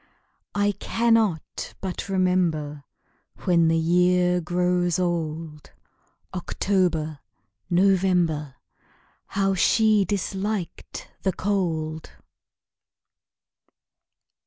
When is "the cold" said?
11.21-12.13